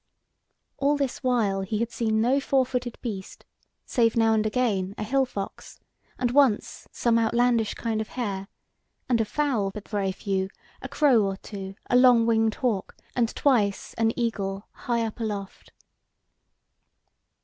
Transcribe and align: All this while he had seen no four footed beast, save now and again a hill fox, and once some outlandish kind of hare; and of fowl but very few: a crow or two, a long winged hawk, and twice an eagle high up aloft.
All 0.77 0.97
this 0.97 1.21
while 1.21 1.61
he 1.61 1.77
had 1.77 1.91
seen 1.91 2.21
no 2.21 2.39
four 2.39 2.65
footed 2.65 2.97
beast, 3.03 3.45
save 3.85 4.15
now 4.17 4.33
and 4.33 4.43
again 4.47 4.95
a 4.97 5.03
hill 5.03 5.27
fox, 5.27 5.79
and 6.17 6.31
once 6.31 6.87
some 6.91 7.19
outlandish 7.19 7.75
kind 7.75 8.01
of 8.01 8.07
hare; 8.07 8.47
and 9.07 9.21
of 9.21 9.27
fowl 9.27 9.69
but 9.71 9.87
very 9.87 10.11
few: 10.11 10.49
a 10.81 10.89
crow 10.89 11.21
or 11.23 11.37
two, 11.37 11.75
a 11.87 11.95
long 11.95 12.25
winged 12.25 12.55
hawk, 12.55 12.95
and 13.15 13.35
twice 13.35 13.93
an 13.93 14.11
eagle 14.17 14.67
high 14.71 15.05
up 15.05 15.19
aloft. 15.19 15.71